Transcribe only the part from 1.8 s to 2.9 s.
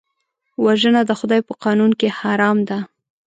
کې حرام ده